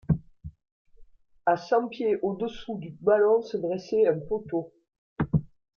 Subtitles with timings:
[1.45, 4.73] À cent pieds au-dessous du ballon se dressait un poteau.